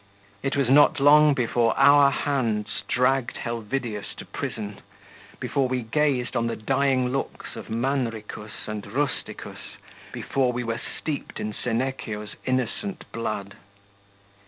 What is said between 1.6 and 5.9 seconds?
our hands dragged Helvidius to prison, before we